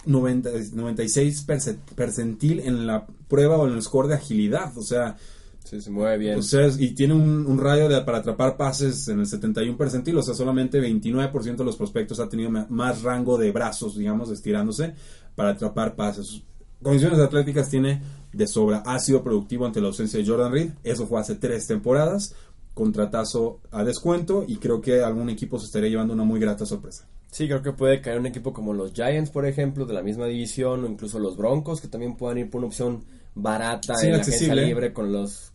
[0.07, 5.17] 90, 96 perce- percentil en la prueba o en el score de agilidad, o sea,
[5.69, 6.39] Sí, se mueve bien.
[6.39, 10.17] o sea, y tiene un, un radio de, para atrapar pases en el 71 percentil,
[10.17, 14.93] o sea, solamente 29% de los prospectos ha tenido más rango de brazos, digamos, estirándose
[15.36, 16.41] para atrapar pases.
[16.82, 18.01] condiciones atléticas tiene
[18.32, 18.77] de sobra.
[18.86, 20.69] Ha sido productivo ante la ausencia de Jordan Reed.
[20.84, 22.34] Eso fue hace tres temporadas.
[22.73, 27.08] Contratazo a descuento y creo que algún equipo se estaría llevando una muy grata sorpresa.
[27.32, 30.27] Sí, creo que puede caer un equipo como los Giants, por ejemplo, de la misma
[30.27, 33.03] división, o incluso los Broncos, que también puedan ir por una opción
[33.36, 34.53] barata Sí, en la accesible.
[34.53, 35.51] agencia libre con los...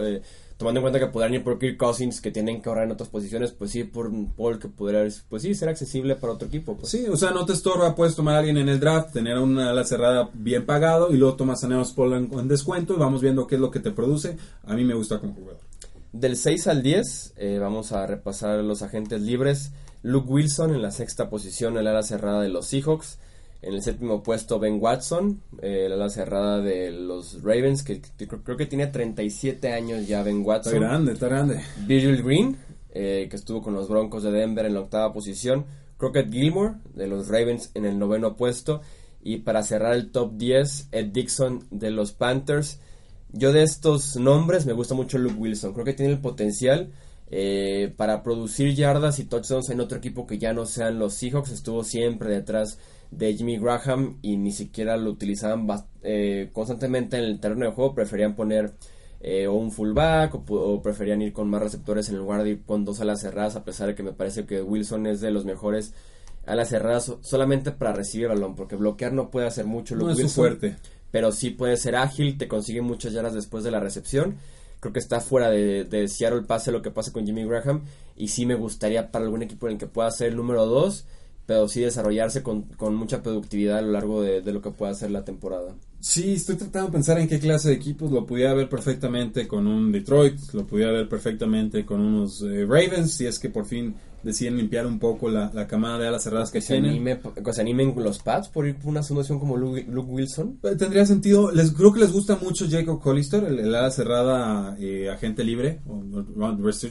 [0.00, 0.22] eh,
[0.56, 3.08] tomando en cuenta que podrán ir por Kirk Cousins, que tienen que ahorrar en otras
[3.08, 6.76] posiciones, pues sí, por un Paul que podría, pues sí, ser accesible para otro equipo.
[6.76, 6.90] Pues.
[6.90, 9.70] Sí, o sea, no te estorba, puedes tomar a alguien en el draft, tener una
[9.70, 13.20] ala cerrada bien pagado y luego tomas a Neos Paul en, en descuento y vamos
[13.20, 14.36] viendo qué es lo que te produce.
[14.64, 15.60] A mí me gusta como jugador.
[16.12, 19.72] Del 6 al 10, eh, vamos a repasar los agentes libres.
[20.02, 23.18] Luke Wilson en la sexta posición, el ala cerrada de los Seahawks.
[23.66, 28.56] En el séptimo puesto, Ben Watson, eh, ala cerrada de los Ravens, que, que creo,
[28.56, 30.80] que tiene 37 años ya Ben Está Watson.
[30.80, 31.60] grande, está grande.
[31.84, 32.56] Virgil Green,
[32.90, 35.66] eh, que estuvo con los Broncos de Denver en la octava posición.
[35.96, 38.82] Crockett Gilmore, de los Ravens, en el noveno puesto.
[39.20, 42.78] Y para cerrar el top 10, Ed Dixon, de los Panthers.
[43.32, 45.72] Yo de estos nombres me gusta mucho Luke Wilson.
[45.72, 46.92] Creo que tiene el potencial
[47.30, 51.50] eh, para producir yardas y touchdowns en otro equipo que ya no sean los Seahawks.
[51.50, 52.78] Estuvo siempre detrás
[53.10, 55.66] de Jimmy Graham y ni siquiera lo utilizaban
[56.02, 57.94] eh, constantemente en el terreno de juego.
[57.94, 58.74] Preferían poner
[59.20, 62.84] eh, o un fullback o, preferían ir con más receptores en lugar de ir con
[62.84, 63.56] dos alas cerradas.
[63.56, 65.94] A pesar de que me parece que Wilson es de los mejores
[66.46, 68.54] alas cerradas so- solamente para recibir balón.
[68.54, 70.76] Porque bloquear no puede hacer mucho Luke No es su fuerte.
[71.10, 74.36] pero sí puede ser ágil, te consigue muchas yardas después de la recepción.
[74.86, 77.82] Creo que está fuera de, de Seattle pase lo que pasa con Jimmy Graham
[78.16, 81.04] y sí me gustaría para algún equipo en el que pueda ser el número 2,
[81.44, 85.10] pero sí desarrollarse con, mucha productividad a lo largo de, de lo que pueda ser
[85.10, 85.74] la temporada.
[85.98, 89.66] Sí, estoy tratando de pensar en qué clase de equipos lo pudiera ver perfectamente con
[89.66, 93.92] un Detroit, lo pudiera ver perfectamente con unos eh, Ravens, si es que por fin
[94.22, 96.90] deciden limpiar un poco la, la camada de alas cerradas que Que se, tienen.
[96.92, 100.58] anime, que se animen los Pats por ir por una solución como Luke, Luke Wilson.
[100.64, 104.76] Eh, Tendría sentido, les, creo que les gusta mucho Jacob Collister, el, el ala cerrada
[104.80, 105.80] eh, agente libre,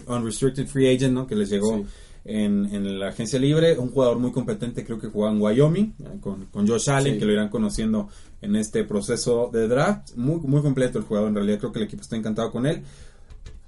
[0.08, 1.28] unrestricted free agent, ¿no?
[1.28, 1.86] que les llegó Sí.
[2.26, 6.04] en, en la agencia libre, un jugador muy competente, creo que jugaba en Wyoming, eh,
[6.22, 7.20] con, con Josh Allen, Sí.
[7.20, 8.08] que lo irán conociendo
[8.42, 11.86] en este proceso de draft, muy, muy completo el jugador, en realidad creo que el
[11.86, 12.82] equipo está encantado con él,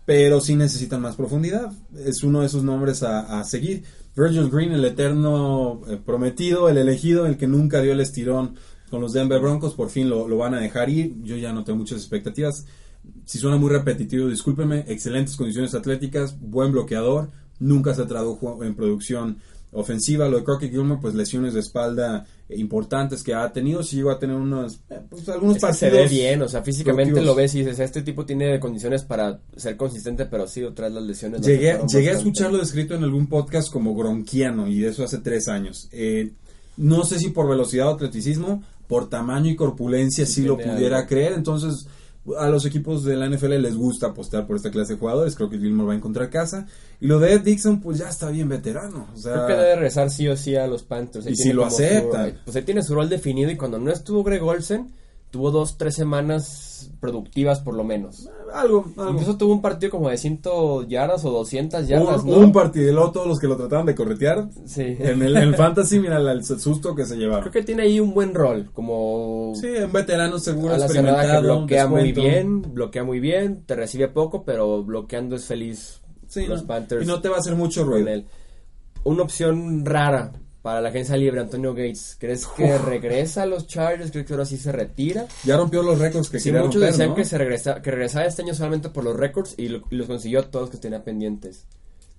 [0.08, 3.84] pero sí necesitan más profundidad, es uno de esos nombres a, seguir.
[4.16, 8.56] Virgil Green, el eterno eh, prometido, el elegido, el que nunca dio el estirón
[8.90, 11.22] con los Denver Broncos, por fin lo, lo van a dejar ir.
[11.24, 12.66] Yo ya no tengo muchas expectativas.
[13.26, 14.86] Si suena muy repetitivo, discúlpeme.
[14.88, 19.40] Excelentes condiciones atléticas, buen bloqueador, nunca se tradujo en producción
[19.72, 20.28] ofensiva.
[20.28, 23.84] Lo de Crockett Gilmore, pues lesiones de espalda importantes que ha tenido.
[23.84, 25.92] Sí llegó a tener unos, eh, pues, algunos Es que partidos.
[25.94, 27.36] se ve bien, o sea, físicamente productivos.
[27.36, 31.04] lo ves y dices, este tipo tiene condiciones para ser consistente, pero sí, tras las
[31.04, 31.42] lesiones.
[31.42, 35.48] Llegué, llegué a escucharlo descrito en algún podcast como gronquiano y de eso hace tres
[35.48, 35.90] años.
[35.92, 36.32] Eh,
[36.78, 40.98] no sé si por velocidad o atleticismo, por tamaño y corpulencia Sí sí, lo pudiera
[41.00, 41.10] algo.
[41.10, 41.34] creer.
[41.34, 41.88] Entonces,
[42.38, 45.36] a los equipos de la NFL les gusta apostar por esta clase de jugadores.
[45.36, 46.68] Creo que Gilmore va a encontrar casa.
[47.00, 49.08] Y lo de Ed Dixon, pues ya está bien veterano.
[49.14, 51.28] O sea, Creo que debe regresar sí o sí a los Panthers.
[51.28, 52.40] Y si lo su- aceptan.
[52.44, 54.92] pues ahí tiene su rol definido y cuando no estuvo Greg Olsen,
[55.32, 58.30] tuvo dos, tres semanas productivas por lo menos.
[58.54, 59.12] algo, algo.
[59.12, 60.42] Incluso tuvo un partido como de 100
[60.88, 62.38] yardas o 200 yardas, un, ¿no?
[62.38, 64.50] un partido y luego todos los que lo trataban de corretear.
[64.66, 64.96] Sí.
[65.00, 67.42] En el, en fantasy, mira el, el susto que se llevaron.
[67.42, 71.18] Creo que tiene ahí un buen rol, como Sí, un veterano seguro, a la cerrada
[71.22, 71.58] que experimentado.
[71.60, 76.62] bloquea muy bien, bloquea muy bien, te recibe poco, pero bloqueando es feliz Sí, los
[76.62, 77.04] no, Panthers.
[77.04, 78.24] Y no te va a hacer mucho ruido.
[79.04, 80.34] Una opción rara
[80.68, 82.18] para la agencia libre, Antonio Gates.
[82.20, 84.12] ¿Crees que regresa a los Chargers?
[84.12, 85.26] ¿Crees que ahora sí se retira?
[85.46, 87.16] Ya rompió los récords que Sí, quería muchos romper, decían ¿no?
[87.16, 90.08] que, se regresa, que regresaba este año solamente por los récords y, lo- y los
[90.08, 91.64] consiguió todos que tenía pendientes.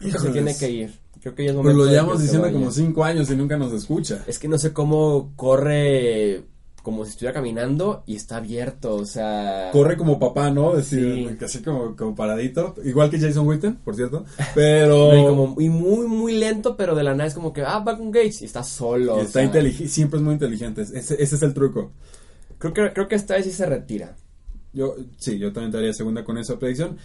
[0.01, 0.99] Se tiene que ir.
[1.21, 3.59] Creo que ya es Pues momento lo de llevamos diciendo como cinco años y nunca
[3.59, 4.25] nos escucha.
[4.27, 6.45] Es que no sé cómo corre
[6.89, 9.69] como si estuviera caminando y está abierto, o sea...
[9.73, 10.75] Corre como papá, ¿no?
[10.75, 11.37] Decir, Sí.
[11.39, 12.75] casi como, como paradito.
[12.83, 14.25] Igual que Jason Witten, por cierto.
[14.55, 15.13] Pero.
[15.19, 17.99] Y, como, y muy, muy lento, pero de la nada es como que, ah, va
[17.99, 19.19] con Gates y está solo.
[19.19, 20.81] y está inteligente, siempre es muy inteligente.
[20.81, 21.93] Ese, ese es el truco.
[22.57, 24.17] Creo que, creo que esta vez sí se retira.
[24.73, 26.97] Yo, sí, yo también daría segunda con esa predicción.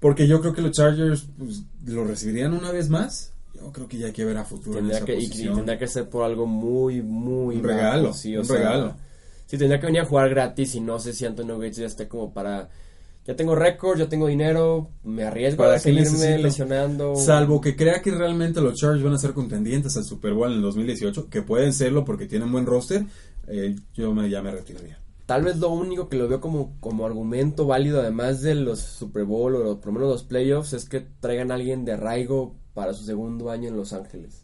[0.00, 3.32] Porque yo creo que los Chargers pues, lo recibirían una vez más.
[3.54, 5.78] Yo creo que ya hay que ver a futuro en Tendría esa que, y, tendría
[5.78, 8.96] que ser por algo muy, muy Un bajo, regalo, sí, o un sea, regalo.
[9.52, 12.08] Sí, tendría que venir a jugar gratis y no sé si Antonio Gates ya esté
[12.08, 12.70] como para...
[13.26, 17.16] Ya tengo récord, ya tengo dinero, me arriesgo ¿Para a seguirme lesionando.
[17.16, 20.56] Salvo que crea que realmente los Chargers van a ser contendientes al Super Bowl en
[20.56, 23.04] el 2018, que pueden serlo porque tienen buen roster,
[23.46, 24.98] eh, yo me, ya me retiraría.
[25.26, 29.24] Tal vez lo único que lo veo como, como argumento válido, además de los Super
[29.24, 32.94] Bowl o por lo menos los playoffs, es que traigan a alguien de arraigo para
[32.94, 34.41] su segundo año en Los Ángeles.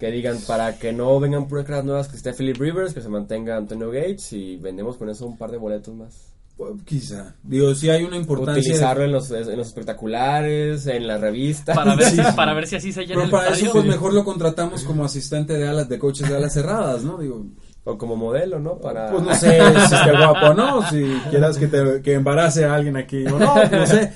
[0.00, 3.10] Que digan para que no vengan puras caras nuevas que esté Philip Rivers, que se
[3.10, 6.32] mantenga Antonio Gates y vendemos con eso un par de boletos más.
[6.56, 7.34] Pues, quizá.
[7.42, 8.60] Digo, si hay una importancia.
[8.60, 11.74] Utilizarlo en los, en los espectaculares, en la revista.
[11.74, 14.14] Para ver, si, para ver si así se llena Pero el para eso, pues mejor
[14.14, 17.18] lo contratamos como asistente de alas, de coaches de alas cerradas, ¿no?
[17.18, 17.44] Digo,
[17.84, 18.78] O como modelo, ¿no?
[18.78, 19.10] Para...
[19.10, 22.74] pues no sé si esté guapo o no, si quieras que, te, que embarace a
[22.74, 24.12] alguien aquí o no, no sé.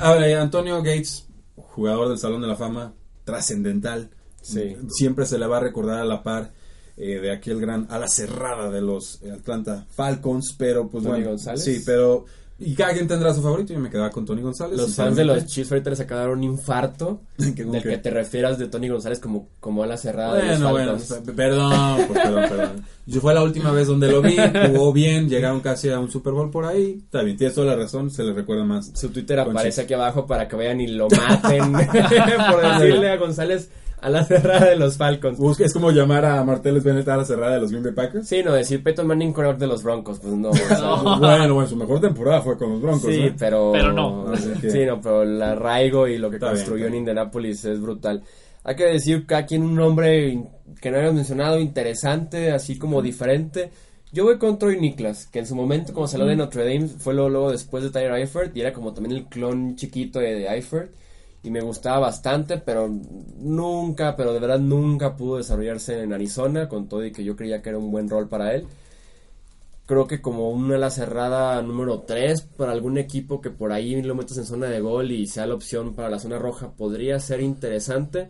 [0.00, 4.10] A ver, Antonio Gates, jugador del Salón de la Fama, trascendental.
[4.42, 4.76] Sí.
[4.90, 6.50] Siempre se le va a recordar a la par
[6.96, 11.64] eh, de aquel gran ala cerrada de los Atlanta Falcons, pero pues Tony bueno, González.
[11.64, 12.24] sí, pero
[12.62, 13.72] y cada quien tendrá su favorito.
[13.72, 14.76] Yo me quedaba con Tony González.
[14.76, 15.46] Los fans de los.
[15.46, 17.88] Chiefs ahorita les acabaron un infarto ¿Que con del qué?
[17.88, 20.98] que te refieras de Tony González como, como a la cerrada de Bueno, los bueno,
[20.98, 21.26] Falcons.
[21.26, 22.84] pe- perdón, pues, perdón, perdón.
[23.06, 24.36] Yo fue la última vez donde lo vi,
[24.74, 27.00] jugó bien, llegaron casi a un Super Bowl por ahí.
[27.02, 28.92] Está bien, tienes toda la razón, se le recuerda más.
[28.94, 29.78] Su Twitter aparece Chiefs.
[29.78, 33.70] aquí abajo para que vayan y lo maten por decirle a González
[34.02, 35.38] a la cerrada de los Falcons.
[35.38, 38.26] Busca- Es como llamar a Martellus Bennett a la cerrada de los Green Bay Packers.
[38.28, 40.50] Sí, no, decir Peyton Manning corredor de los Broncos, pues no.
[41.18, 43.12] Bueno, bueno, su mejor temporada fue con los Broncos.
[43.12, 43.34] Sí, ¿eh?
[43.38, 43.70] pero...
[43.72, 44.26] Pero no.
[44.60, 47.00] Que- Sí, no, pero el arraigo y lo que Está bien, construyó está en bien.
[47.00, 48.22] Indianapolis es brutal.
[48.64, 50.42] Hay que decir que aquí en un nombre
[50.80, 53.70] que no habíamos mencionado, interesante, así como diferente.
[54.12, 57.14] Yo voy con Troy Niklas, que en su momento como salió de Notre Dame fue
[57.14, 60.46] luego, luego después de Tyler Eifert y era como también el clon chiquito de, de
[60.48, 60.90] Eifert
[61.42, 62.88] y me gustaba bastante, pero
[63.38, 67.62] nunca, pero de verdad nunca pudo desarrollarse en Arizona con todo y que yo creía
[67.62, 68.66] que era un buen rol para él.
[69.86, 74.14] Creo que como una ala cerrada número 3 para algún equipo que por ahí lo
[74.14, 77.40] metas en zona de gol y sea la opción para la zona roja podría ser
[77.40, 78.28] interesante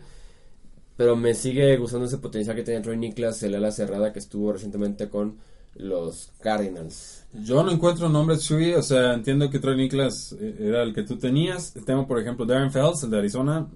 [1.01, 4.53] pero me sigue gustando ese potencial que tiene Troy Niklas el ala cerrada que estuvo
[4.53, 5.37] recientemente con
[5.75, 10.83] los Cardinals Yo no encuentro nombres Chuy, o sea, entiendo que Troy Niklas eh, era
[10.83, 11.73] el que tú tenías.
[11.85, 13.67] Tengo, por ejemplo, Darren Fells, el de Arizona.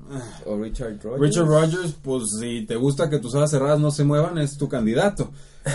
[0.46, 4.04] O Richard Rodgers Richard Rogers, pues si te gusta que tus alas cerradas no se
[4.04, 5.32] muevan, es tu candidato.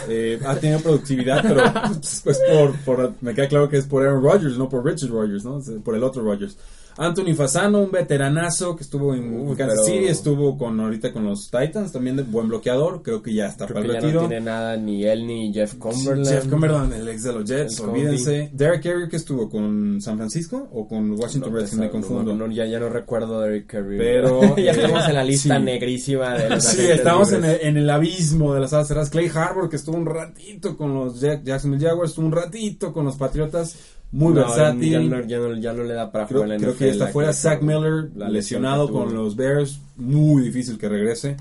[0.08, 1.62] Eh, ha tenido productividad, pero
[1.96, 5.10] pues, pues, por, por- me queda claro que es por Aaron Rodgers, no por Richard
[5.10, 5.58] Rogers, ¿no?
[5.58, 6.56] Es por el otro Rogers.
[7.02, 11.92] Anthony Fasano, un veteranazo que estuvo en Kansas City, estuvo con ahorita con los Titans,
[11.92, 14.22] también de buen bloqueador, creo que ya está creo para el ya retiro.
[14.22, 17.78] no tiene nada ni él ni Jeff Cumberland Jeff Cumberland, el ex de los Jets,
[17.80, 18.50] El olvídense.
[18.52, 22.34] Derek Carrier que estuvo con San Francisco o con Washington No, Redskins, me no, confundo.
[22.34, 25.56] no, ya, ya no recuerdo de Eric Carrier Pero, ya eh, estamos en la lista
[25.56, 25.62] sí.
[25.62, 29.08] negrísima de los Sí, estamos en el, en el abismo de las alas.
[29.08, 33.06] Clay Harbor, que estuvo un ratito con los Jack- Jacksonville Jaguars, estuvo un ratito con
[33.06, 33.74] los Patriotas,
[34.12, 34.90] muy No, versátil.
[34.92, 36.88] Ya no, ya, no, ya no le da para creo, jugar en la creo que
[36.90, 37.32] está fuera.
[37.32, 41.36] Zach Miller, la lesionado con los Bears, muy difícil que regrese.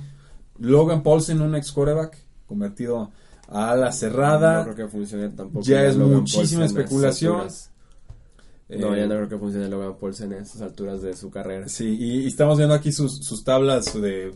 [0.60, 3.12] Logan Paulsen, un ex quarterback, convertido
[3.48, 4.66] a ala cerrada.
[4.66, 5.66] No creo que funcione tampoco.
[5.66, 7.38] Ya es Logan muchísima Paulsen especulación.
[7.38, 11.68] No, Eh, ya no creo que funcione Logan Paulsen a esas alturas de su carrera.
[11.68, 14.32] Sí, y, y estamos viendo aquí sus, sus tablas de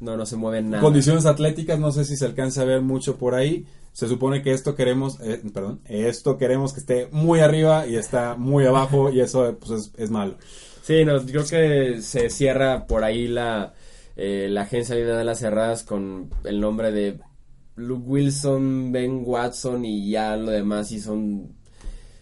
[0.00, 0.82] No, no se mueve nada.
[0.82, 3.66] condiciones atléticas, no sé si se alcanza a ver mucho por ahí.
[3.96, 8.34] Se supone que esto queremos, eh, perdón, esto queremos que esté muy arriba y está
[8.36, 10.36] muy abajo y eso pues es, es malo.
[10.82, 13.72] Sí, no, yo creo que se cierra por ahí la,
[14.16, 17.18] eh, la agencia libre de las cerradas con el nombre de
[17.76, 21.54] Luke Wilson, Ben Watson y ya lo demás y son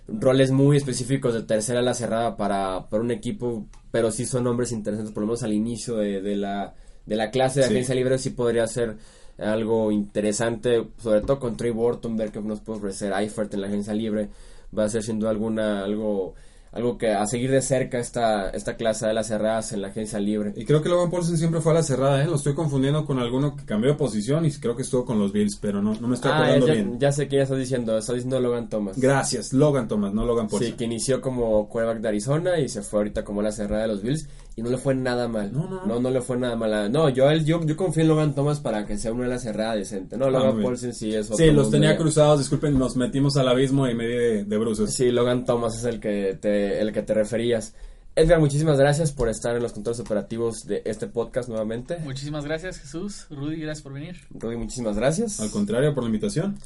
[0.06, 4.44] roles muy específicos de tercera a la cerrada para, para un equipo, pero sí son
[4.44, 7.72] nombres interesantes, por lo menos al inicio de, de la, de la clase de Sí.
[7.72, 8.96] agencia libre sí podría ser
[9.38, 13.66] algo interesante, sobre todo con Trey Burton, ver qué nos puede ofrecer Eifert en la
[13.68, 14.28] agencia libre,
[14.76, 16.34] va a ser sin duda alguna algo
[16.72, 20.18] algo que a seguir de cerca esta, esta clase de las cerradas en la agencia
[20.18, 20.52] libre.
[20.56, 22.26] Y creo que Logan Paulsen siempre fue a la cerrada, ¿eh?
[22.26, 25.32] Lo estoy confundiendo con alguno que cambió de posición y creo que estuvo con los
[25.32, 26.98] Bills, pero no, no me estoy Ah, acordando ya, bien.
[26.98, 28.98] ya sé quién estás diciendo, estás diciendo Logan Thomas.
[28.98, 30.72] Gracias, Logan Thomas, no Logan Paulsen.
[30.72, 33.88] Sí, que inició como quarterback de Arizona y se fue ahorita como la cerrada de
[33.88, 35.52] los Bills y no le fue nada mal.
[35.52, 35.86] No, no, no.
[35.86, 36.90] no, no le fue nada mal.
[36.92, 39.42] No, yo, él- yo, yo confío en Logan Thomas para que sea una de las
[39.42, 40.16] cerradas decente.
[40.16, 40.62] No, Ah, Logan bien.
[40.64, 41.96] Paulsen sí es otro Sí, los tenía ya.
[41.98, 44.94] cruzados, disculpen, nos metimos al abismo y me di de, de bruces.
[44.94, 47.74] Sí, Logan Thomas es el que te, el que te referías.
[48.16, 51.98] Edgar, muchísimas gracias por estar en los controles operativos de este podcast nuevamente.
[52.04, 53.26] Muchísimas gracias, Jesús.
[53.30, 54.14] Rudy, gracias por venir.
[54.30, 55.40] Rudy, muchísimas gracias.
[55.40, 56.56] Al contrario, por la invitación.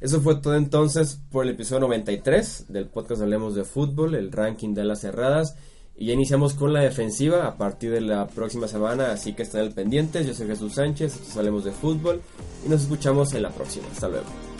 [0.00, 4.74] Eso fue todo entonces por el episodio 93 del podcast Hablemos de Fútbol, el ranking
[4.74, 5.56] de las cerradas.
[6.02, 9.60] Y ya iniciamos con la defensiva a partir de la próxima semana, así que estén
[9.60, 10.24] al pendiente.
[10.24, 12.20] Yo soy Jesús Sánchez, esto es Hablemos de Fútbol
[12.66, 13.86] y nos escuchamos en la próxima.
[13.92, 14.51] Hasta luego.